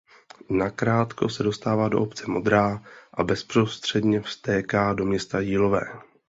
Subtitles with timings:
[0.49, 5.81] Na krátko se dostává do obce Modrá a bezprostředně vtéká do města Jílové.